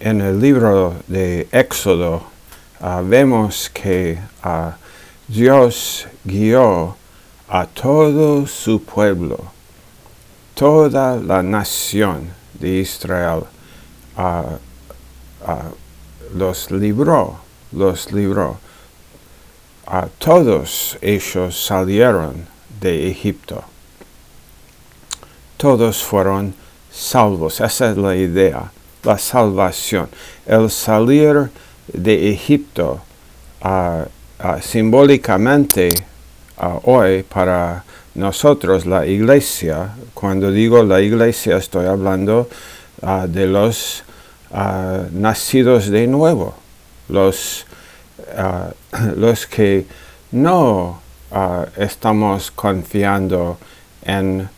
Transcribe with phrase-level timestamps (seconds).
[0.00, 2.22] en el libro de Éxodo
[2.80, 4.76] ah, vemos que ah,
[5.28, 6.96] Dios guió
[7.48, 9.38] a todo su pueblo,
[10.54, 13.44] toda la nación de Israel,
[16.34, 17.38] los libró,
[17.72, 18.58] los libró.
[19.86, 22.46] A todos ellos salieron
[22.80, 23.62] de Egipto.
[25.56, 26.54] Todos fueron
[26.90, 27.60] salvos.
[27.60, 28.72] Esa es la idea,
[29.06, 30.08] la salvación.
[30.44, 31.48] El salir
[31.86, 33.00] de Egipto
[33.64, 35.90] uh, uh, simbólicamente
[36.58, 42.48] uh, hoy para nosotros, la iglesia, cuando digo la iglesia estoy hablando
[43.28, 44.02] de los
[45.12, 46.54] nacidos de nuevo,
[47.10, 47.66] los,
[49.16, 49.84] los que
[50.32, 51.02] no
[51.76, 53.58] estamos confiando
[54.02, 54.48] en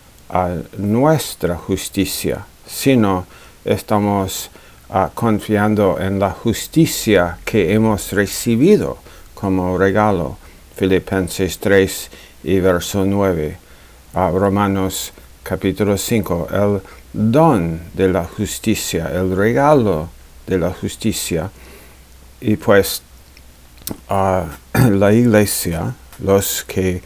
[0.78, 3.26] nuestra justicia, sino
[3.68, 4.50] estamos
[4.90, 8.98] ah, confiando en la justicia que hemos recibido
[9.34, 10.38] como regalo.
[10.74, 12.10] Filipenses 3
[12.44, 13.58] y verso 9.
[14.14, 16.48] Ah, Romanos capítulo 5.
[16.50, 16.80] El
[17.12, 20.08] don de la justicia, el regalo
[20.46, 21.50] de la justicia.
[22.40, 23.02] Y pues
[24.08, 24.46] ah,
[24.90, 27.02] la iglesia, los que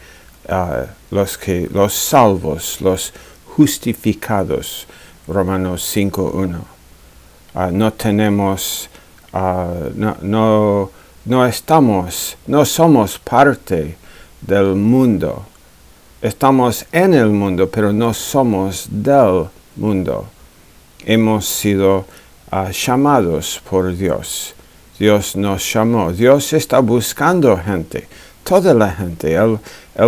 [1.09, 3.13] los que los salvos, los
[3.55, 4.87] justificados,
[5.27, 6.59] Romanos 5.1.
[7.55, 8.89] Ah, no tenemos,
[9.33, 10.89] uh, no,
[11.25, 13.95] no, estamos, no somos parte
[14.41, 15.45] del mundo.
[16.21, 20.27] Estamos en el mundo, pero no somos del mundo.
[21.05, 22.05] Hemos sido
[22.51, 24.55] uh, llamados por Dios.
[24.97, 26.11] Dios nos llamó.
[26.11, 28.07] Dios está buscando gente
[28.43, 29.33] toda la gente.
[29.35, 29.59] Él,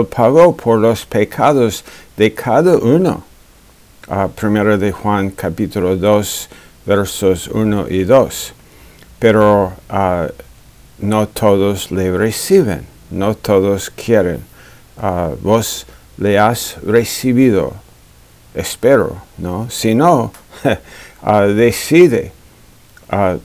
[0.10, 1.84] pagó por los pecados
[2.18, 3.24] de cada uno.
[4.08, 6.50] Uh, primero de Juan capítulo 2
[6.86, 8.54] versos 1 y 2.
[9.18, 10.28] Pero ah,
[11.00, 14.44] no todos le reciben, no todos quieren.
[15.02, 15.88] Ah, vos
[16.20, 17.74] le has recibido,
[18.54, 19.72] espero, ¿no?
[19.72, 20.32] Si no,
[21.56, 22.32] decide,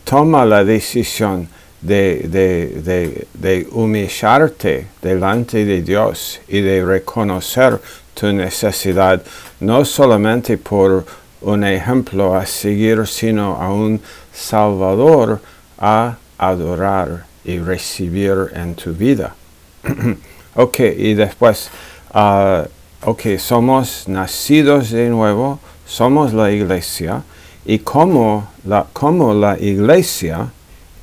[0.04, 1.48] toma la decisión
[1.80, 7.80] de, humillarte delante de Dios y de reconocer
[8.15, 9.22] tu necesidad,
[9.60, 11.04] no solamente por
[11.41, 14.00] un ejemplo a seguir, sino a un
[14.32, 15.41] Salvador
[15.78, 19.34] a adorar y recibir en tu vida.
[20.54, 21.71] ok, y después,
[22.15, 22.65] uh,
[23.03, 27.22] ok, somos nacidos de nuevo, somos la iglesia,
[27.65, 30.50] y como la, como la iglesia,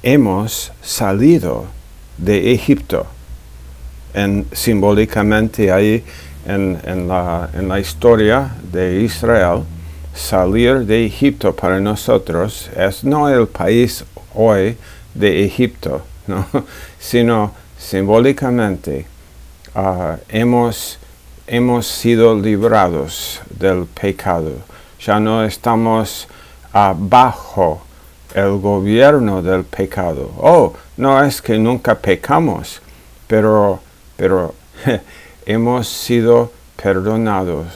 [0.04, 1.66] hemos salido
[2.18, 3.06] de Egipto.
[4.14, 6.04] En, simbólicamente ahí
[6.48, 9.64] en, la, en la historia de Israel,
[10.16, 14.78] salir de Egipto para nosotros es no el país hoy
[15.14, 16.02] de Egipto,
[17.00, 19.06] sino simbólicamente
[19.76, 20.98] ah, hemos,
[21.46, 24.54] hemos sido librados del pecado.
[25.00, 26.28] Ya no estamos
[26.72, 27.82] abajo
[28.34, 30.32] el gobierno del pecado.
[30.38, 32.82] Oh, no es que nunca pecamos,
[33.28, 33.80] pero,
[34.16, 34.54] pero
[35.48, 37.68] hemos sido perdonados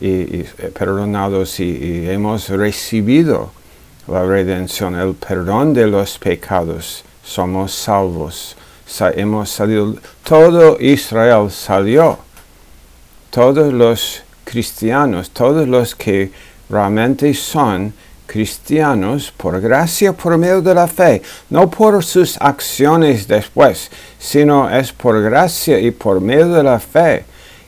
[0.00, 3.52] y, eh, perdonados y, hemos recibido
[4.08, 7.04] la redención, el perdón de los pecados.
[7.24, 8.56] Somos salvos.
[9.14, 9.94] hemos salido,
[10.24, 12.18] todo Israel salió.
[13.30, 16.32] Todos los cristianos, todos los que
[16.68, 17.94] realmente son
[18.32, 21.20] cristianos por gracia por medio de la fe,
[21.50, 27.26] no por sus acciones después, sino es por gracia y por medio de la fe.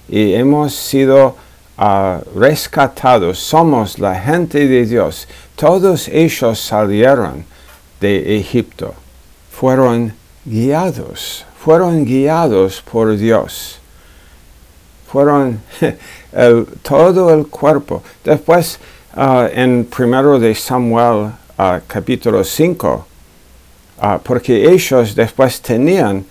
[0.08, 1.36] Y hemos sido
[1.76, 5.28] ah, rescatados, somos la gente de Dios.
[5.54, 7.44] Todos ellos salieron
[8.00, 8.94] de Egipto,
[9.52, 10.14] fueron
[10.46, 13.80] guiados, fueron guiados por Dios.
[15.12, 15.60] Fueron
[16.82, 18.02] todo el cuerpo.
[18.24, 18.80] Después
[19.16, 23.06] En primero de Samuel ah, capítulo 5,
[24.00, 26.24] ah, porque ellos después tenían,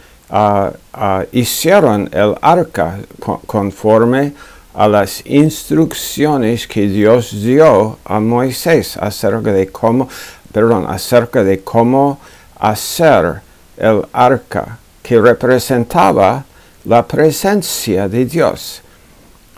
[1.31, 2.99] hicieron el arca
[3.47, 4.33] conforme
[4.73, 10.09] a las instrucciones que Dios dio a Moisés acerca de cómo,
[10.51, 12.19] perdón, acerca de cómo
[12.59, 13.39] hacer
[13.77, 16.43] el arca que representaba
[16.83, 18.81] la presencia de Dios,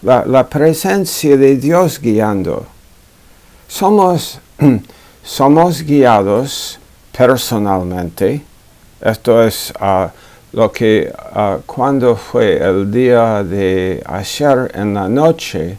[0.04, 2.75] la presencia de Dios guiando
[3.68, 4.40] somos,
[5.24, 6.80] somos guiados
[7.16, 8.42] personalmente.
[9.02, 10.12] Esto es ah,
[10.52, 15.78] lo que ah, cuando fue el día de ayer en la noche,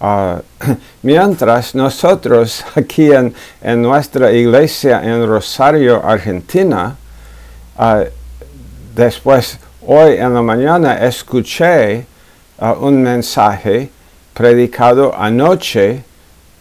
[0.00, 0.40] Ah,
[1.02, 3.34] mientras nosotros aquí en,
[3.82, 6.96] nuestra iglesia en Rosario, Argentina,
[8.94, 12.06] después hoy en la mañana escuché
[12.80, 13.90] un mensaje
[14.34, 16.04] predicado anoche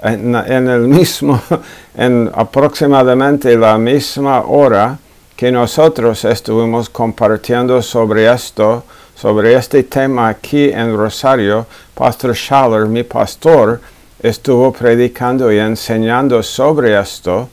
[0.01, 0.35] en,
[0.67, 1.41] el mismo,
[1.97, 4.97] en aproximadamente la misma hora
[5.35, 8.83] que nosotros estuvimos compartiendo sobre esto
[9.17, 11.65] sobre este tema aquí en Rosario,
[11.95, 13.81] Pastor Schaller, mi pastor,
[14.21, 17.49] estuvo predicando y enseñando sobre esto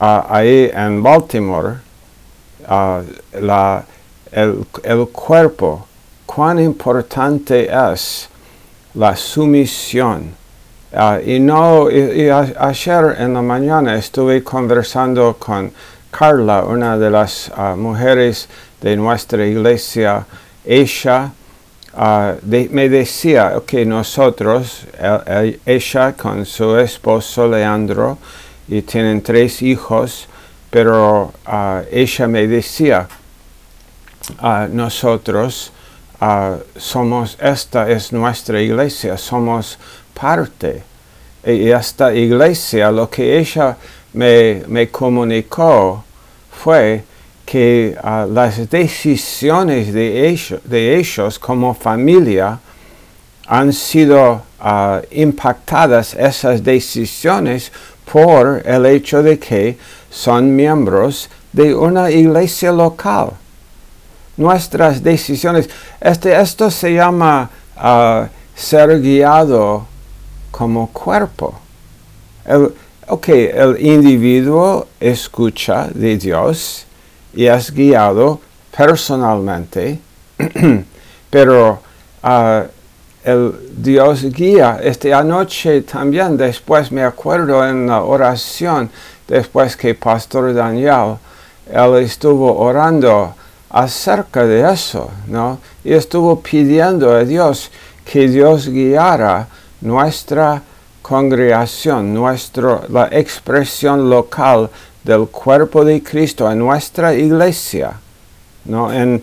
[0.00, 1.76] uh, ahí en Baltimore,
[2.68, 3.02] uh,
[3.40, 3.82] la,
[4.30, 5.86] el, cuerpo,
[6.26, 8.28] cuán importante es
[8.92, 10.36] la sumisión.
[10.90, 15.70] Uh, y no, y, y ayer en la mañana estuve conversando con
[16.10, 18.48] Carla, una de las mujeres
[18.80, 20.24] de nuestra iglesia,
[20.64, 21.30] ella
[21.94, 24.86] ah, me decía que nosotros,
[25.66, 28.16] ella con su esposo Leandro,
[28.68, 30.26] y tienen tres hijos,
[30.70, 33.08] pero uh, ella me decía,
[34.42, 35.72] uh, nosotros
[36.76, 39.78] somos, esta es nuestra iglesia, somos
[40.20, 40.82] parte.
[41.44, 43.76] Y esta iglesia, lo que ella
[44.12, 46.04] me, me comunicó
[46.50, 47.04] fue
[47.46, 52.58] que ah, las decisiones de ellos, de ellos, como familia
[53.46, 57.72] han sido ah, impactadas esas decisiones
[58.12, 59.78] por el hecho de que
[60.10, 63.30] son miembros de una iglesia local.
[64.36, 69.86] Nuestras decisiones, este, esto se llama ah, ser guiado
[70.50, 71.54] como cuerpo.
[72.44, 72.74] El,
[73.08, 76.86] ok, el individuo escucha de Dios,
[77.34, 78.40] y es guiado
[78.76, 80.00] personalmente,
[81.30, 81.80] pero
[82.22, 82.64] ah,
[83.24, 84.80] el Dios guía.
[84.82, 88.90] Esta anoche también, después me acuerdo en la oración,
[89.26, 91.16] después que Pastor Daniel,
[91.70, 93.34] él estuvo orando
[93.70, 95.58] acerca de eso, ¿no?
[95.84, 97.70] Y estuvo pidiendo a Dios
[98.04, 99.46] que Dios guiara
[99.80, 100.62] nuestra
[101.02, 104.68] congregación, nuestro, la expresión local
[105.02, 107.92] del cuerpo de Cristo en nuestra iglesia,
[108.66, 108.92] ¿no?
[108.92, 109.22] En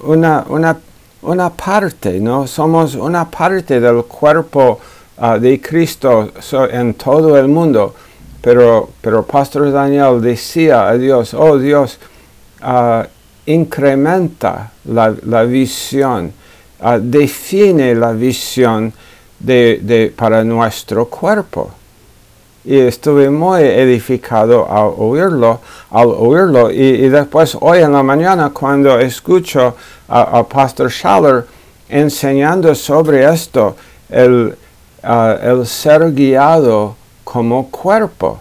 [0.00, 0.76] una, una,
[1.22, 2.46] una parte, ¿no?
[2.46, 4.80] Somos una parte del cuerpo
[5.18, 6.32] ah, de Cristo
[6.70, 7.94] en todo el mundo.
[8.40, 11.98] Pero, pero Pastor Daniel decía a Dios, oh Dios,
[12.62, 13.04] uh,
[13.44, 16.32] incrementa la, la visión,
[16.80, 18.92] uh, define la visión
[19.40, 21.72] de, de, para nuestro cuerpo
[22.64, 25.60] y estuve muy edificado al oírlo,
[25.90, 26.70] al oírlo.
[26.70, 29.76] Y, después hoy en la mañana cuando escucho
[30.08, 31.46] a, Pastor Schaller
[31.88, 33.76] enseñando sobre esto,
[34.08, 34.56] el,
[35.02, 38.40] el ser guiado como cuerpo.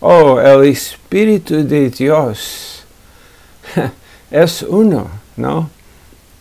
[0.00, 2.84] Oh, el Espíritu de Dios
[4.30, 5.70] es uno, ¿no?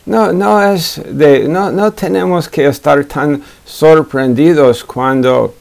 [0.05, 5.55] No, no es de, no, no tenemos que estar tan sorprendidos cuando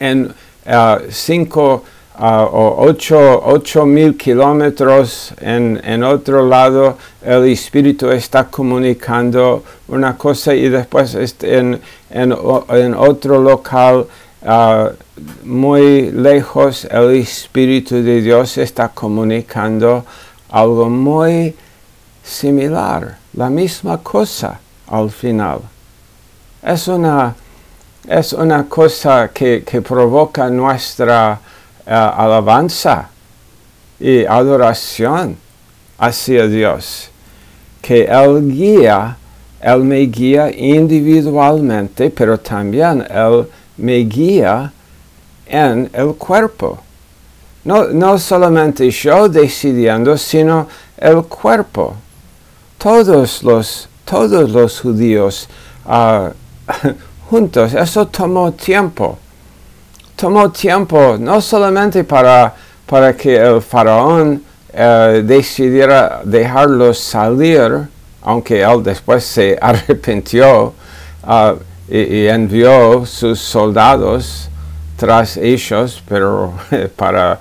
[0.00, 0.34] en
[0.66, 1.84] uh, cinco
[2.18, 10.16] uh, o ocho, ocho, mil kilómetros en, en, otro lado, el espíritu está comunicando una
[10.16, 11.80] cosa y después en,
[12.10, 12.36] en,
[12.70, 14.06] en, otro local
[14.42, 14.88] uh,
[15.44, 20.04] muy lejos, el espíritu de Dios está comunicando
[20.50, 21.54] algo muy
[22.22, 24.58] similar, la misma cosa
[24.88, 25.60] al final.
[26.62, 27.34] Es una
[28.08, 31.38] es una cosa que, provoca nuestra
[31.86, 33.08] eh, alabanza
[33.98, 35.36] y adoración
[35.98, 37.10] hacia Dios.
[37.82, 39.16] Que Él guía,
[39.60, 43.46] Él me guía individualmente, pero también Él
[43.76, 44.72] me guía
[45.46, 46.78] en el cuerpo.
[47.64, 51.94] No, no solamente yo decidiendo, sino el cuerpo.
[52.82, 55.48] Todos los, todos los judíos
[55.84, 56.30] uh,
[57.28, 57.74] juntos.
[57.74, 59.18] Eso tomó tiempo.
[60.16, 62.54] Tomó tiempo no solamente para,
[62.86, 67.86] para que el faraón eh, decidiera dejarlos salir,
[68.22, 70.72] aunque él después se arrepintió
[71.26, 74.48] uh, y, envió sus soldados
[74.96, 76.54] tras ellos, pero
[76.96, 77.38] para,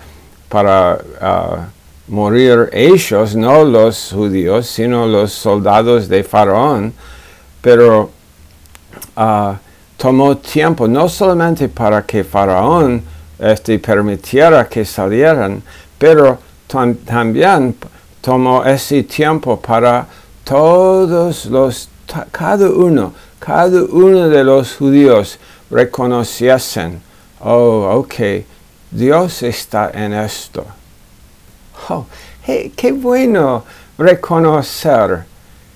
[0.49, 1.78] para uh,
[2.09, 6.93] morir ellos, no los judíos, sino los soldados de faraón.
[7.61, 8.09] Pero
[9.15, 9.53] uh,
[9.99, 13.03] tomó tiempo no solamente para que Faraón
[13.37, 15.61] este, permitiera que salieran,
[15.97, 16.39] pero
[17.05, 17.75] también
[18.21, 20.07] tomó ese tiempo para
[20.45, 21.89] todos los,
[22.31, 25.37] cada uno, cada uno de los judíos
[25.69, 27.01] reconociesen,
[27.41, 28.45] oh, ok,
[28.91, 30.65] Dios está en esto.
[32.75, 33.63] Qué bueno
[33.97, 35.25] reconocer,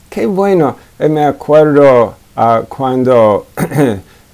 [0.09, 0.75] qué bueno.
[0.99, 3.47] Eh, me acuerdo uh, cuando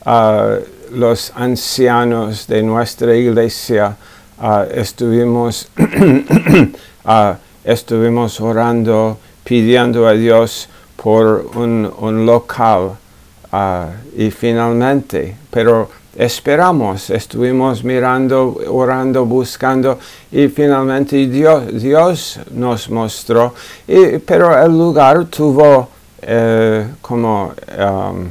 [0.05, 3.95] uh, los ancianos de nuestra iglesia
[4.41, 5.69] uh, estuvimos,
[7.63, 10.67] estuvimos orando, pidiendo a Dios
[10.97, 12.97] por un local
[14.17, 19.99] y finalmente, pero esperamos, estuvimos mirando, orando, buscando
[20.31, 23.53] y finalmente Dios, Dios nos mostró,
[24.25, 25.89] pero el lugar tuvo
[26.21, 28.27] eh, como um,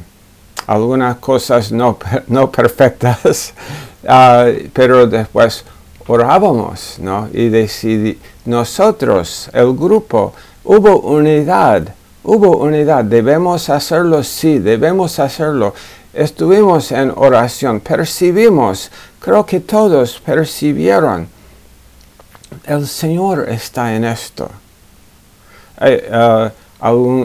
[0.67, 3.53] algunas cosas no, no perfectas,
[4.07, 5.65] ah, pero después
[6.05, 7.27] orábamos, ¿no?
[7.33, 10.33] Y decidí, nosotros, el grupo,
[10.63, 11.93] hubo unidad,
[12.23, 15.73] hubo unidad, debemos hacerlo, sí, debemos hacerlo
[16.13, 21.27] estuvimos en oración, percibimos, creo que todos percibieron,
[22.65, 24.49] el Señor está en esto.
[25.81, 26.49] Uh,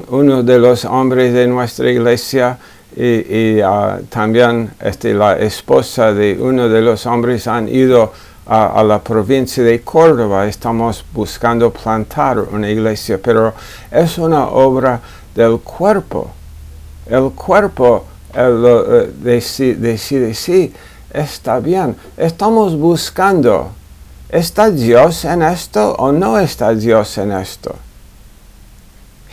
[0.08, 2.58] uno de los hombres de nuestra iglesia
[2.96, 8.12] y, uh, también este, la esposa de uno de los hombres han ido
[8.46, 10.46] a, la provincia de Córdoba.
[10.46, 13.54] Estamos buscando plantar una iglesia, pero
[13.90, 15.00] es una obra
[15.34, 16.30] del cuerpo.
[17.06, 18.04] El cuerpo
[18.36, 20.72] eh, decide, sí,
[21.12, 23.70] está bien, estamos buscando,
[24.28, 27.76] ¿está Dios en esto o no está Dios en esto?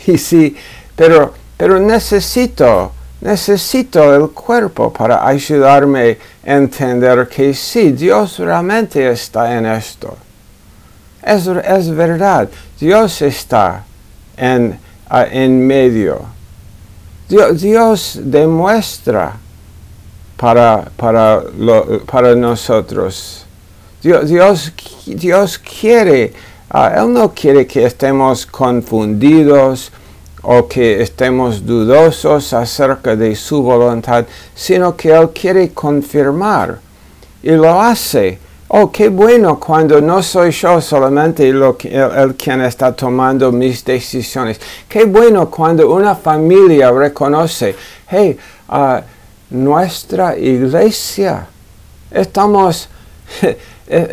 [0.06, 0.56] Y sí,
[0.94, 9.56] pero, pero necesito, necesito el cuerpo para ayudarme a entender que sí, Dios realmente está
[9.56, 10.16] en esto.
[11.22, 13.84] Es, es verdad, Dios está
[14.36, 14.78] en,
[15.10, 16.41] en medio
[17.54, 19.36] Dios, demuestra
[20.36, 21.42] para, para,
[22.04, 23.46] para nosotros.
[24.02, 24.72] Dios,
[25.06, 26.34] Dios, quiere,
[26.68, 29.90] ah, Él no quiere que estemos confundidos
[30.42, 36.80] o que estemos dudosos acerca de su voluntad, sino que Él quiere confirmar
[37.42, 38.38] y lo hace
[38.74, 44.58] oh, qué bueno cuando no soy yo solamente el, quien está tomando mis decisiones.
[44.88, 47.76] Qué bueno cuando una familia reconoce,
[48.08, 48.38] hey,
[48.70, 49.00] uh,
[49.50, 51.46] nuestra iglesia,
[52.10, 52.88] estamos,
[53.42, 53.56] e,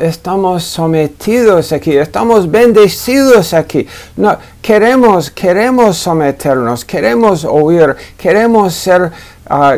[0.01, 3.87] estamos sometidos aquí, estamos bendecidos aquí.
[4.17, 9.09] No, queremos, queremos someternos, queremos oír, queremos ser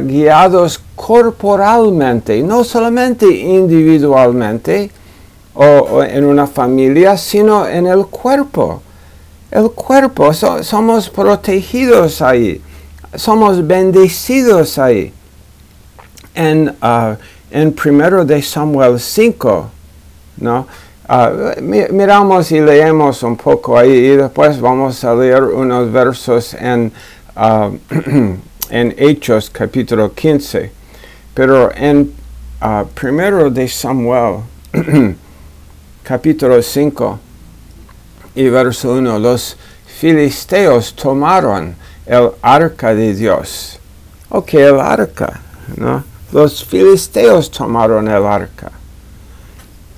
[0.01, 4.91] guiados corporalmente, no solamente individualmente
[5.53, 8.81] o, en una familia, sino en el cuerpo.
[9.49, 12.61] El cuerpo, somos protegidos ahí,
[13.15, 15.13] somos bendecidos ahí.
[16.33, 17.15] En, uh,
[17.49, 19.69] en primero de Samuel 5,
[20.37, 20.67] ¿no?
[21.09, 26.93] Uh, miramos y leemos un poco ahí y después vamos a leer unos versos en
[28.71, 30.71] en Hechos capítulo 15,
[31.33, 32.13] pero en
[32.61, 34.43] uh, primero de Samuel
[36.03, 37.19] capítulo 5
[38.35, 41.75] y verso 1, los filisteos tomaron
[42.05, 43.77] el arca de Dios.
[44.29, 45.41] Ok, el arca,
[45.75, 46.03] ¿no?
[46.31, 48.71] Los filisteos tomaron el arca.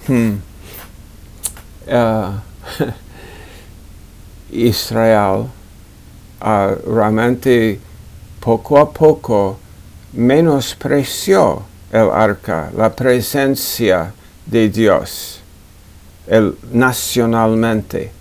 [0.07, 0.37] Hmm.
[1.87, 2.39] Uh,
[4.51, 5.49] Israel
[6.41, 7.79] uh, realmente
[8.43, 9.57] poco a poco
[10.11, 14.13] menospreció el arca, la presencia
[14.45, 15.39] de Dios,
[16.27, 18.11] el, nacionalmente.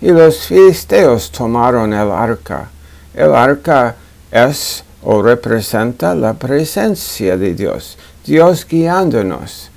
[0.00, 2.70] Y los filisteos tomaron el arca.
[3.12, 3.96] El arca
[4.30, 9.70] es o representa la presencia de Dios, Dios guiándonos.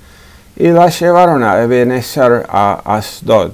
[0.56, 3.52] Y la llevaron a Ebenezer a Asdod.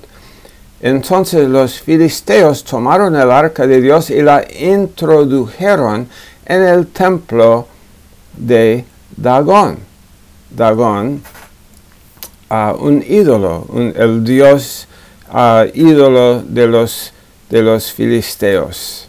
[0.83, 6.09] Entonces los filisteos tomaron el arca de Dios y la introdujeron
[6.47, 7.69] en el templo
[8.37, 8.85] de
[9.17, 9.79] Dagón.
[10.51, 11.23] Dagón,
[12.51, 14.89] uh, un ídolo, el dios
[15.33, 17.13] uh, ídolo de los,
[17.49, 19.07] de los filisteos.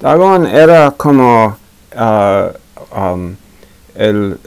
[0.00, 1.56] Dagón era como
[1.94, 3.28] uh,
[3.94, 4.38] el,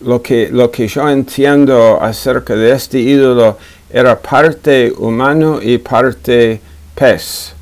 [0.00, 3.58] lo, que, lo que yo entiendo acerca de este ídolo
[3.92, 6.60] era parte humano y parte
[6.94, 7.54] pez.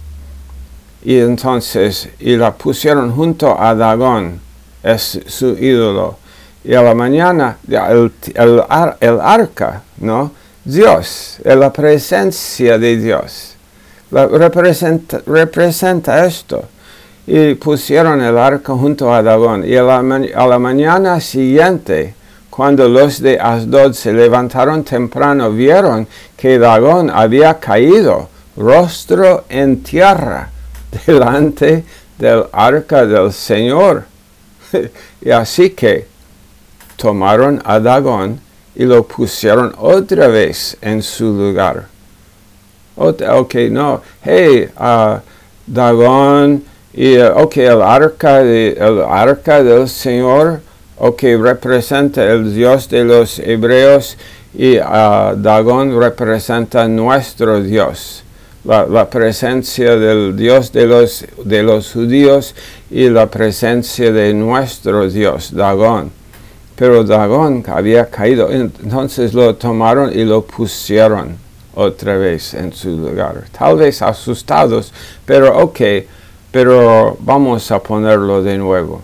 [1.03, 4.41] Y entonces, y la pusieron junto a Dagón,
[4.83, 6.19] es su ídolo.
[6.65, 10.33] Y a la mañana, el, el, arca, ¿no?
[10.65, 13.55] Dios, la presencia de Dios.
[14.11, 16.65] representa, esto.
[17.27, 19.65] y pusieron el arca junto a Dagón.
[19.65, 22.15] Y a la mañana siguiente,
[22.59, 30.51] cuando los de Asdod se levantaron temprano, vieron que Dagón había caído rostro en tierra
[31.07, 31.85] delante
[32.19, 34.07] del arca del Señor.
[35.21, 36.09] y así que
[36.97, 38.41] tomaron a Dagón
[38.75, 41.87] y lo pusieron otra vez en su lugar.
[42.97, 45.21] ok, no, hey, uh,
[45.65, 50.61] Dagón, y ok, el arca, el arca del Señor,
[50.99, 54.17] ok, representa el Dios de los hebreos
[54.55, 58.25] y uh, Dagón representa nuestro Dios.
[58.65, 62.55] La, la, presencia del Dios de los, de los judíos
[62.91, 66.11] y la presencia de nuestro Dios, Dagón
[66.79, 68.51] pero Dagón había caído.
[68.51, 71.37] Entonces lo tomaron y lo pusieron
[71.75, 73.45] otra vez en su lugar.
[73.51, 74.93] Tal vez asustados,
[75.27, 75.81] pero ok,
[76.53, 79.03] pero vamos a ponerlo de nuevo.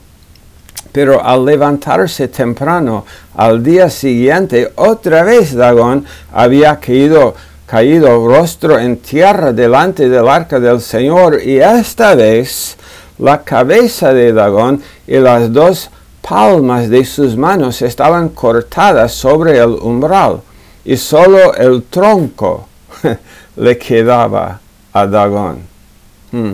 [0.94, 7.34] Pero al levantarse temprano, al día siguiente, otra vez Dagón había caído,
[7.66, 12.76] caído rostro en tierra delante del arca del Señor, y esta vez
[13.18, 15.90] la cabeza de Dagón y las dos
[16.22, 20.42] palmas de sus manos estaban cortadas sobre el umbral
[20.84, 22.68] y solo el tronco
[23.56, 24.60] le quedaba
[24.92, 25.58] a Dagón.
[26.30, 26.52] Hmm.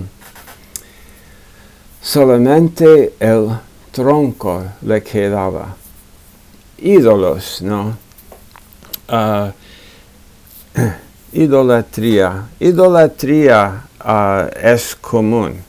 [2.00, 3.50] Solamente el
[4.00, 5.76] tronco le quedaba.
[6.78, 7.98] Ídolos, ¿no?
[9.08, 9.52] Uh,
[11.34, 12.48] idolatría.
[12.58, 15.62] Idolatría uh, es común,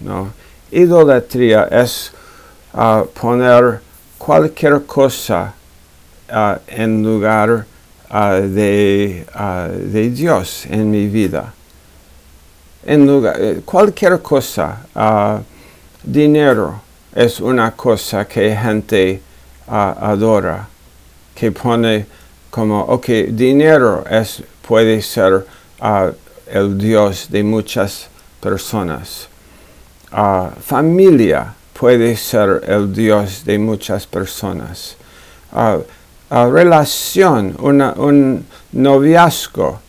[0.00, 0.32] ¿no?
[0.70, 2.10] Idolatría es
[2.72, 3.80] a poner
[4.16, 5.52] cualquier cosa
[6.66, 7.66] en lugar
[8.10, 9.26] de,
[9.92, 11.52] de, Dios en mi vida.
[12.84, 14.78] En lugar, eh, cualquier cosa,
[16.02, 16.83] dinero
[17.14, 19.20] es una cosa que gente
[19.66, 20.68] adora,
[21.34, 22.06] que pone
[22.50, 25.46] como, ok, dinero es, puede ser
[26.50, 28.08] el Dios de muchas
[28.40, 29.28] personas.
[30.60, 34.96] familia puede ser el Dios de muchas personas.
[35.52, 35.82] Uh,
[36.50, 39.80] relación, un noviazgo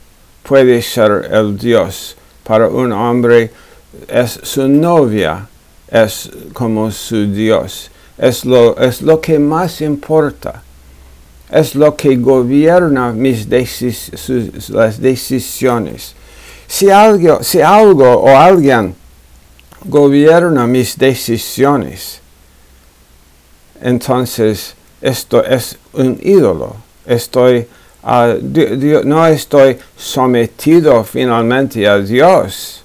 [0.44, 2.16] puede ser el Dios.
[2.44, 3.52] Para un hombre
[4.08, 5.48] es su novia,
[5.88, 7.90] es como su Dios.
[8.18, 10.64] Es lo, es lo que más importa.
[11.52, 13.48] Es lo que gobierna mis
[14.70, 16.16] las decisiones.
[16.68, 18.96] Si algo, si algo o alguien
[19.86, 22.20] gobierna mis decisiones.
[23.82, 26.76] Entonces, esto es un ídolo.
[27.06, 27.68] Estoy,
[28.04, 32.82] uh, no estoy sometido finalmente a Dios.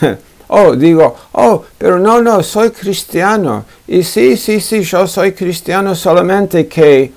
[0.48, 3.64] oh, digo, oh, pero no, no, soy cristiano.
[3.86, 7.12] Y sí, sí, sí, yo soy cristiano solamente que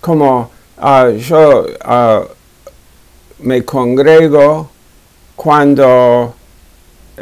[0.00, 2.24] como uh, yo uh,
[3.40, 4.70] me congrego
[5.36, 6.34] cuando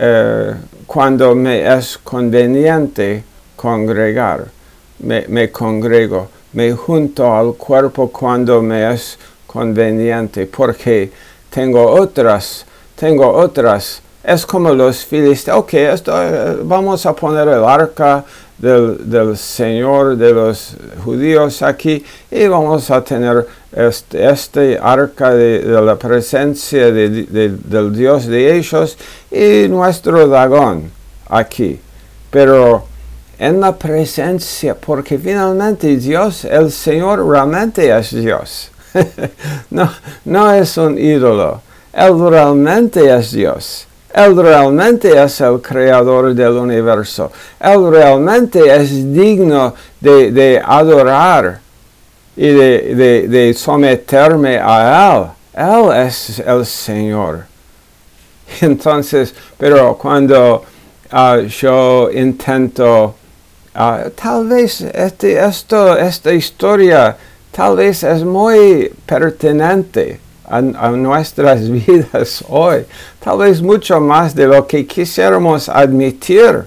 [0.01, 0.55] eh,
[0.87, 3.25] cuando me es conveniente
[3.57, 4.47] congregar.
[5.01, 11.11] Me, me, congrego, me junto al cuerpo cuando me es conveniente, porque
[11.51, 14.01] tengo otras, tengo otras.
[14.29, 18.23] Es como los filisteos, ok, esto, eh, vamos a poner el arca
[18.59, 25.97] del, Señor de los judíos aquí y vamos a tener este, este arca de, la
[25.97, 28.99] presencia del Dios de ellos
[29.31, 30.91] y nuestro dragón
[31.31, 31.81] aquí.
[32.31, 32.85] Pero
[33.39, 38.73] en la presencia, porque finalmente Dios, el Señor realmente es Dios.
[39.71, 39.91] no,
[40.27, 41.63] no es un ídolo,
[41.95, 43.88] Él realmente es Dios.
[44.19, 47.31] Él realmente es el creador del universo.
[47.61, 51.61] Él realmente es digno de, adorar
[52.37, 55.25] y de, someterme a Él.
[55.55, 57.45] Él es el Señor.
[58.61, 60.65] Entonces, pero cuando
[61.13, 63.15] ah, yo intento,
[63.73, 67.17] ah, tal vez este, esto, esta historia,
[67.53, 72.85] tal vez es muy pertinente a, nuestras vidas hoy.
[73.21, 76.65] Tal vez mucho más de lo que quisiéramos admitir.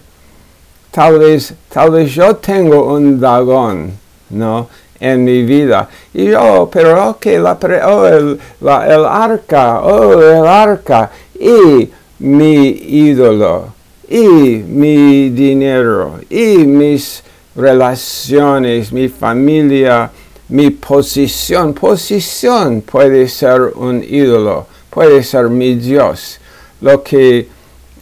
[0.91, 3.91] Tal vez, tal vez yo tengo un dragón,
[4.29, 4.67] ¿no?
[4.99, 5.87] En mi vida.
[6.13, 11.09] Y yo, pero ok, la, oh, el, el arca, oh, el arca.
[11.39, 11.89] Y
[12.19, 13.73] mi ídolo,
[14.07, 17.23] y mi dinero, y mis
[17.55, 20.11] relaciones, mi familia,
[20.51, 21.73] mi posición.
[21.73, 26.39] Posición puede ser un ídolo, puede ser mi Dios.
[26.81, 27.47] Lo que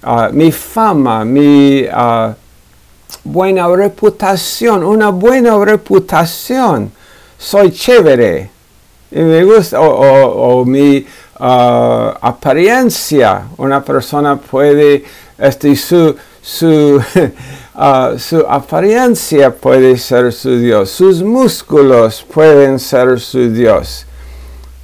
[0.03, 2.33] ah, mi fama, mi ah,
[3.23, 6.91] buena reputación, una buena reputación.
[7.38, 8.49] Soy chévere.
[9.12, 11.05] Y me gusta, o, mi
[12.21, 13.47] apariencia.
[13.57, 15.03] Una persona puede,
[15.38, 17.01] este, su, su,
[18.17, 20.89] su apariencia puede ser su Dios.
[20.89, 24.05] Sus músculos pueden ser su Dios.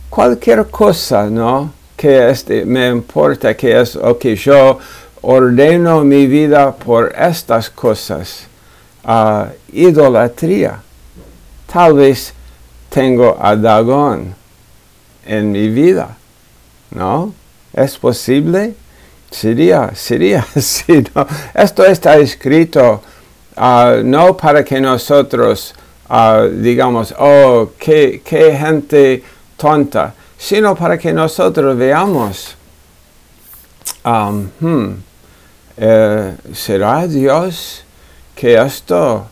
[0.10, 1.73] Cualquier cosa, ¿no?
[1.97, 4.79] Que este, me importa, que es, ok, yo
[5.21, 8.47] ordeno mi vida por estas cosas.
[9.03, 10.81] Uh, idolatría.
[11.71, 12.34] Tal vez
[12.89, 14.34] tengo a Dagón
[15.25, 16.15] en mi vida,
[16.91, 17.34] ¿no?
[17.73, 18.73] ¿Es posible?
[19.36, 21.28] Sería, sería, sí, no.
[21.54, 23.02] Esto está escrito
[23.58, 25.74] uh, no para que nosotros
[26.10, 28.21] uh, digamos, oh, qué,
[28.58, 29.24] gente
[29.58, 32.56] tonta, sino para que nosotros veamos,
[34.04, 35.04] um, hmm,
[35.78, 37.84] eh, ¿será Dios
[38.36, 39.28] que esto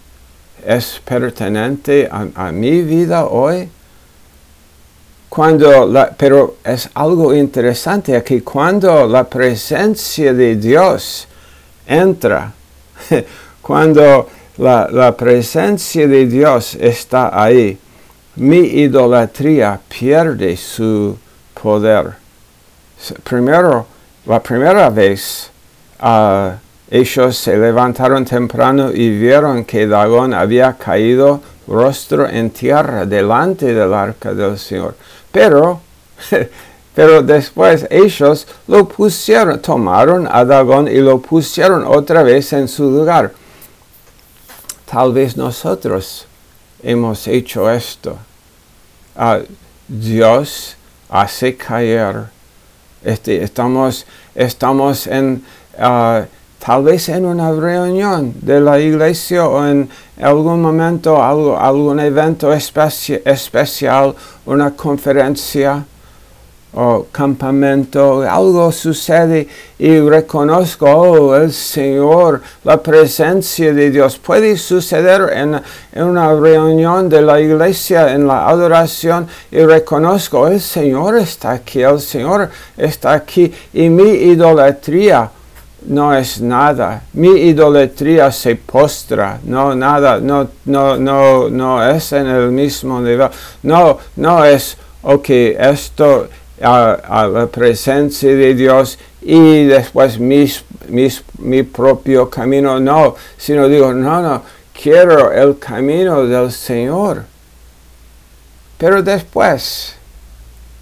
[0.66, 3.70] es pertenente a, mi vida hoy?
[5.34, 11.28] Cuando pero es algo interesante aquí, cuando la presencia de Dios
[11.88, 12.52] entra,
[13.64, 17.76] cuando la, presencia de Dios está ahí,
[18.36, 21.18] mi idolatría pierde su
[21.60, 22.14] poder.
[23.24, 23.88] Primero,
[24.28, 25.50] la primera vez,
[26.00, 26.52] uh,
[26.92, 33.96] ellos se levantaron temprano y vieron que Dagón había caído rostro en tierra delante del
[33.96, 34.94] arca del Señor.
[35.34, 35.82] Pero,
[36.96, 42.84] pero después ellos lo pusieron, tomaron a Dagón y lo pusieron otra vez en su
[42.84, 43.34] lugar.
[44.86, 46.28] Tal vez nosotros
[46.84, 48.16] hemos hecho esto.
[49.16, 49.40] Ah,
[49.88, 50.76] Dios
[51.10, 52.26] hace caer.
[53.04, 55.44] Este, estamos, estamos en,
[55.80, 56.26] uh,
[56.66, 59.90] tal vez en una reunión de la iglesia o en
[60.22, 65.84] algún momento, algo, algún evento especial, una conferencia
[66.74, 69.46] o campamento, algo sucede
[69.78, 74.18] y reconozco, oh, el Señor, la presencia de Dios.
[74.18, 75.62] Puede suceder en,
[76.02, 82.00] una reunión de la iglesia, en la adoración, y reconozco, el Señor está aquí, el
[82.00, 85.30] Señor está aquí, y mi idolatría
[85.86, 87.04] no es nada.
[87.14, 93.30] Mi idolatría se postra, no nada, no, no, no, no es en el mismo nivel.
[93.64, 96.28] No, no es, ok, esto
[96.62, 100.64] a, la presencia de Dios y después mis,
[101.40, 104.44] mi propio camino, no, sino digo, no, no,
[104.80, 107.26] quiero el camino del Señor.
[108.78, 109.96] Pero después,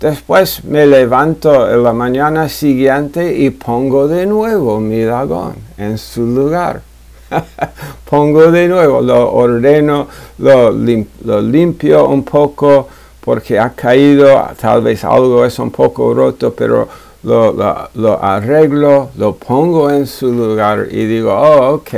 [0.01, 6.25] después me levanto en la mañana siguiente y pongo de nuevo mi dragón en su
[6.25, 6.81] lugar.
[8.09, 10.07] pongo de nuevo, lo ordeno,
[10.39, 12.89] lo, lo limpio un poco,
[13.21, 16.87] porque ha caído, tal vez algo es un poco roto, pero
[17.23, 21.89] lo, arreglo, lo pongo en su lugar y digo, oh, ok,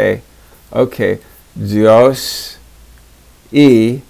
[0.71, 0.95] ok,
[1.55, 2.57] Dios
[3.51, 4.01] y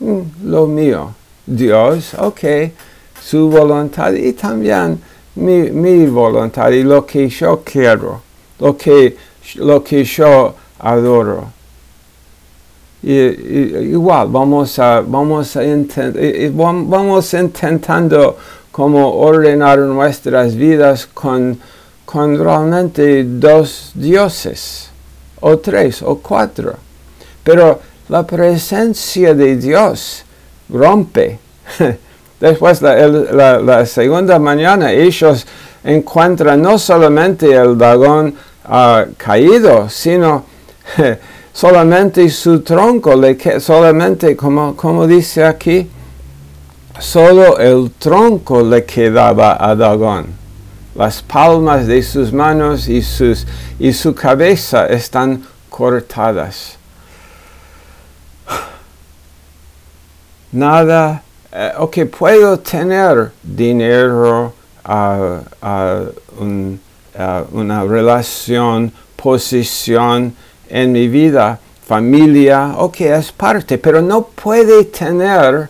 [0.00, 1.14] mm, lo mío,
[1.46, 2.40] Dios, ok,
[3.22, 5.00] su voluntad y también
[5.36, 8.22] mi, mi voluntad y lo que yo quiero,
[8.58, 9.16] lo que,
[9.56, 11.56] lo que yo adoro
[13.02, 15.62] igual vamos a, vamos, a
[16.52, 18.36] vamos intentando
[18.72, 21.58] como ordenar nuestras vidas con,
[22.04, 24.90] con realmente dos dioses,
[25.40, 26.74] o tres, o cuatro.
[27.44, 30.24] Pero la presencia de Dios
[30.68, 31.38] rompe.
[32.40, 35.46] Después, la, la, segunda mañana, ellos
[35.82, 38.34] encuentran no solamente el dragón
[38.66, 40.44] ah, caído, sino
[41.52, 45.88] solamente su tronco, le solamente como, como dice aquí,
[46.98, 50.26] solo el tronco le quedaba a Dagón.
[50.94, 53.46] Las palmas de sus manos y, sus,
[53.78, 56.75] y su cabeza están cortadas.
[60.56, 64.54] Nada, eh, ok, puedo tener dinero,
[67.52, 70.34] una relación, posición,
[70.70, 75.68] en mi vida, familia, ok, es parte, pero no puede tener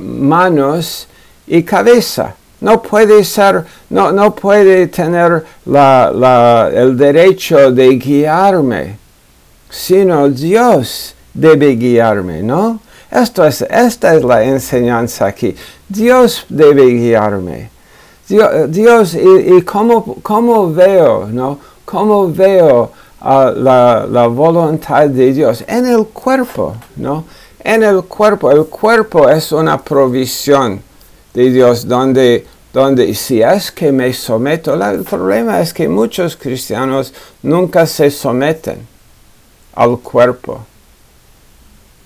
[0.00, 1.06] manos
[1.46, 2.34] y cabeza.
[2.62, 8.96] No puede ser, no, no puede tener el derecho de guiarme,
[9.68, 12.80] sino Dios debe guiarme, ¿no?
[13.10, 15.54] Esto es, esta es la enseñanza aquí.
[15.88, 17.70] Dios debe guiarme.
[18.28, 21.58] Dios, y, cómo, veo, ¿no?
[21.84, 22.90] ¿Cómo veo
[23.22, 25.62] la, la, voluntad de Dios?
[25.68, 27.24] En el cuerpo, ¿no?
[27.62, 28.50] En el cuerpo.
[28.50, 30.82] El cuerpo es una provisión
[31.32, 37.14] de Dios donde, donde si es que me someto, el problema es que muchos cristianos
[37.42, 38.84] nunca se someten
[39.76, 40.64] al cuerpo.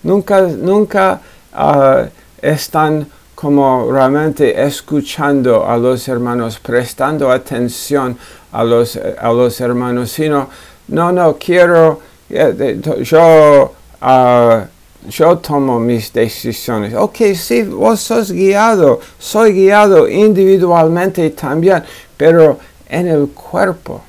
[0.03, 1.21] Nunca, nunca
[1.53, 2.07] ah,
[2.41, 3.07] están
[3.41, 8.19] como realmente escuchando a los hermanos, prestando atención
[8.53, 10.51] a los, a los hermanos, sino,
[10.89, 16.93] no, no, quiero, eh, yo, uh, yo tomo mis decisiones.
[16.95, 21.83] Ok, sí, vos sos guiado, soy guiado individualmente también,
[22.19, 22.59] pero
[22.91, 24.03] en el cuerpo.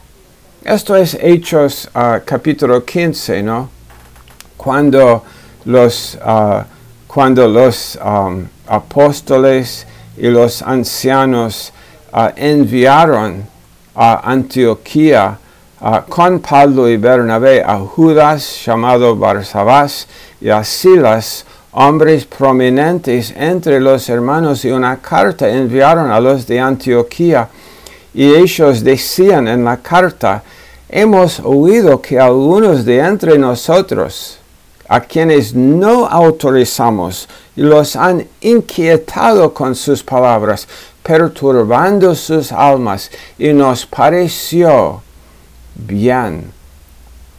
[0.62, 3.70] Esto es Hechos uh, capítulo 15, ¿no?
[4.58, 5.24] Cuando
[5.66, 6.64] los, uh,
[7.08, 7.98] cuando los
[8.68, 9.86] apóstoles
[10.18, 11.74] y los ancianos
[12.14, 13.46] uh, enviaron
[13.96, 15.38] a Antioquía
[16.10, 20.08] con Pablo y Bernabé a Judas llamado Barsabás
[20.40, 26.60] y a Silas, hombres prominentes entre los hermanos, y una carta enviaron a los de
[26.60, 27.48] Antioquía.
[28.14, 30.44] Y ellos decían en la carta,
[30.88, 34.38] hemos oído que algunos de entre nosotros,
[34.92, 40.68] a quienes no autorizamos, los han inquietado con sus palabras,
[41.02, 45.02] perturbando sus almas, y nos pareció
[45.76, 46.52] bien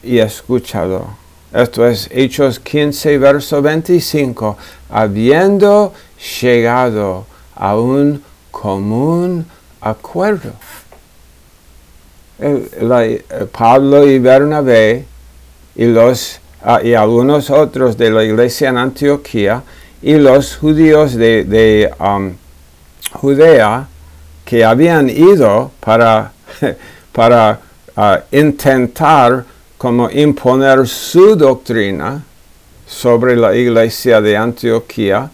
[0.01, 1.05] y escuchado.
[1.53, 4.57] Esto es Hechos 15, verso 25,
[4.89, 5.93] habiendo
[6.41, 9.45] llegado a un común
[9.79, 10.53] acuerdo.
[13.51, 15.05] Pablo y Bernabé
[15.75, 16.39] y los
[16.83, 19.63] Y algunos otros de la iglesia en Antioquía
[20.01, 22.33] y los judíos de, um,
[23.13, 23.87] Judea
[24.45, 26.31] que habían ido para,
[27.11, 27.59] para
[27.95, 29.45] ah, intentar
[29.77, 32.21] como imponer su doctrina
[32.87, 35.29] sobre la iglesia de Antioquía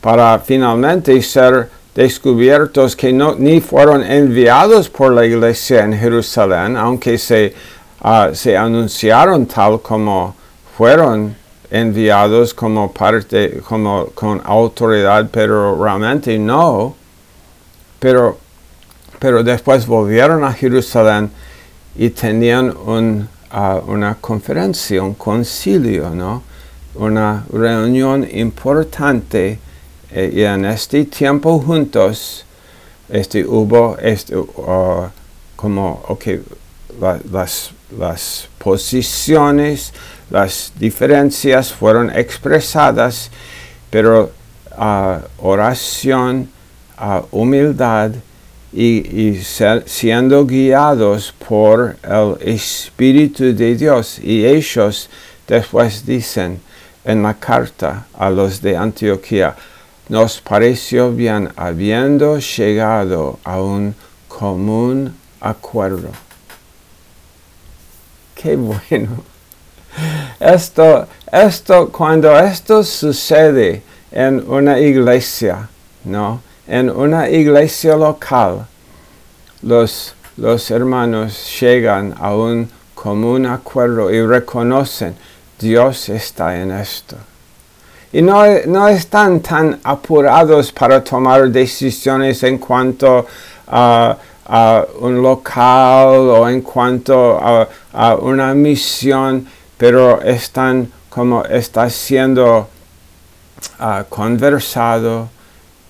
[0.00, 7.18] para finalmente ser descubiertos que no, ni fueron enviados por la iglesia en Jerusalén, aunque
[7.18, 7.54] se,
[8.02, 10.36] ah, se anunciaron tal como
[10.80, 11.36] fueron
[11.70, 16.96] enviados como parte, como con autoridad, pero realmente no.
[17.98, 18.38] Pero,
[19.18, 21.30] pero después volvieron a Jerusalén
[21.94, 22.74] y tenían
[23.50, 26.42] ah, una conferencia, un concilio, ¿no?
[26.94, 29.58] Una reunión importante
[30.10, 32.46] eh, y en este tiempo juntos
[33.10, 35.10] este, hubo este, uh,
[35.56, 36.42] como, okay,
[37.30, 39.92] las, las posiciones,
[40.30, 43.30] las diferencias fueron expresadas,
[43.90, 44.30] pero
[44.78, 46.48] uh, oración,
[46.98, 48.12] uh, humildad
[48.72, 49.40] y,
[49.86, 54.20] siendo guiados por el Espíritu de Dios.
[54.20, 55.10] Y ellos
[55.46, 56.60] después dicen
[57.04, 59.56] en la carta a los de Antioquía,
[60.08, 63.94] nos pareció bien habiendo llegado a un
[64.28, 66.10] común acuerdo.
[68.34, 68.56] Qué
[68.90, 69.29] bueno.
[70.38, 75.68] Esto, esto, cuando esto sucede en una iglesia,
[76.04, 76.40] ¿no?
[76.66, 78.66] En una iglesia local,
[79.62, 85.14] los, los hermanos llegan a un común acuerdo y reconocen,
[85.58, 87.16] Dios está en esto.
[88.12, 93.26] Y no, no, están tan apurados para tomar decisiones en cuanto
[93.68, 99.46] a, a un local o en cuanto a, a una misión
[99.80, 102.68] pero están como está siendo
[103.78, 105.30] ah, conversado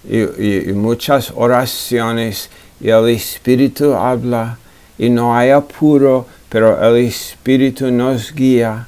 [0.08, 2.48] y, muchas oraciones
[2.80, 4.58] y el Espíritu habla
[4.96, 8.86] y no hay apuro, pero el Espíritu nos guía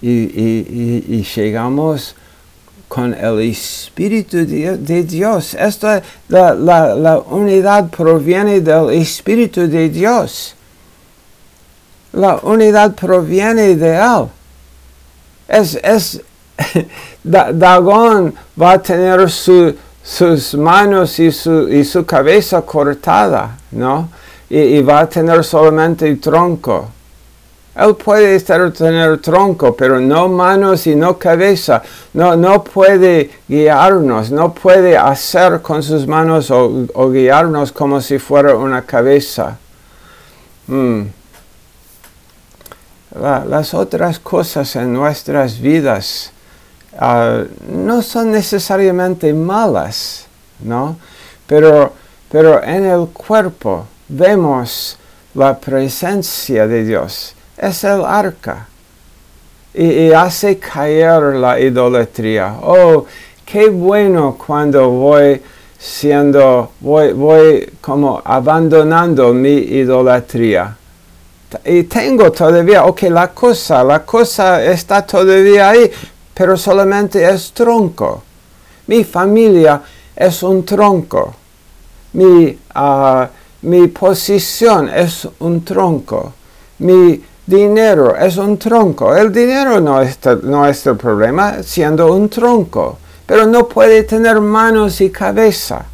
[0.00, 2.14] y, llegamos
[2.86, 5.54] con el Espíritu de, Dios.
[5.54, 10.54] Esto, la, la unidad proviene del Espíritu de Dios
[12.12, 14.28] la unidad proviene de Él.
[15.48, 16.22] Es, es
[17.24, 24.08] Dagón va a tener sus manos y su, y su, cabeza cortada, ¿no?
[24.48, 26.90] Y, va a tener solamente el tronco.
[27.74, 31.82] Él puede estar, tener tronco, pero no manos y no cabeza.
[32.12, 38.54] No, no puede guiarnos, no puede hacer con sus manos o, guiarnos como si fuera
[38.56, 39.56] una cabeza.
[43.14, 46.32] Las otras cosas en nuestras vidas
[46.98, 50.26] ah, no son necesariamente malas,
[50.60, 50.96] ¿no?
[51.46, 51.92] Pero,
[52.30, 54.96] pero en el cuerpo vemos
[55.34, 57.34] la presencia de Dios.
[57.56, 58.68] Es el arca.
[59.74, 62.56] Y, hace caer la idolatría.
[62.62, 63.06] Oh,
[63.44, 65.40] qué bueno cuando voy
[65.78, 70.76] siendo, voy, voy como abandonando mi idolatría.
[71.64, 75.90] Y tengo todavía, ok, la cosa, la cosa está todavía ahí,
[76.34, 78.22] pero solamente es tronco.
[78.86, 79.82] Mi familia
[80.14, 81.34] es un tronco.
[82.14, 83.26] Mi, uh,
[83.62, 86.32] mi posición es un tronco.
[86.78, 89.14] Mi dinero es un tronco.
[89.14, 92.98] El dinero no es, no es el problema, siendo un tronco.
[93.26, 95.86] Pero no puede tener manos y cabeza.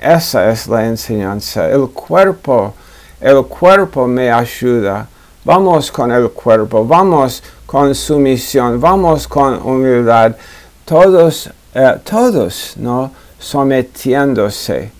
[0.00, 1.68] Esa es la enseñanza.
[1.68, 2.74] El cuerpo,
[3.20, 5.08] el cuerpo me ayuda.
[5.44, 10.34] Vamos con el cuerpo, vamos con sumisión, vamos con humildad.
[10.84, 13.12] Todos, eh, todos, ¿no?
[13.38, 14.90] Sometiéndose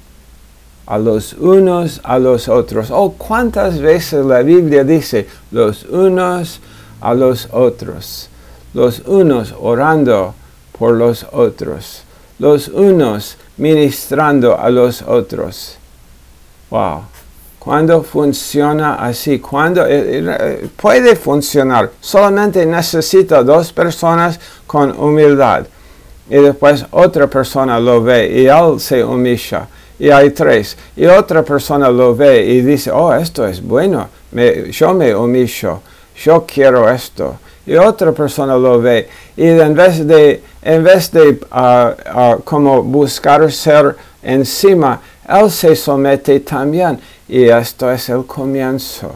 [0.87, 2.91] a los unos a los otros.
[2.91, 6.61] Oh, cuántas veces la Biblia dice los unos
[7.01, 8.29] a los otros.
[8.73, 10.35] Los unos orando
[10.79, 12.03] por los otros.
[12.39, 15.77] Los unos ministrando a los otros.
[16.71, 17.03] Wow.
[17.67, 25.67] Cuando funciona así, cuando eh, eh, puede funcionar, solamente necesita dos personas con humildad.
[26.31, 29.67] Y después otra persona lo ve y él se humilla
[29.99, 30.77] y hay tres.
[30.95, 34.11] Y otra persona lo ve y dice, oh, esto es bueno,
[34.71, 35.81] yo me humillo,
[36.23, 37.41] yo quiero esto.
[37.67, 42.85] Y otra persona lo ve y en vez de, en vez de ah, ah, como
[42.85, 47.01] buscar ser encima, él se somete también.
[47.29, 49.15] Y esto es el comienzo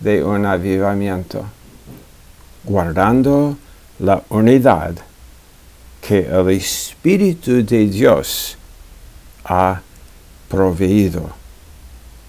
[0.00, 1.44] de un avivamiento,
[2.64, 3.56] guardando
[3.98, 4.94] la unidad
[6.00, 8.56] que el Espíritu de Dios
[9.44, 9.80] ha
[10.48, 11.30] proveído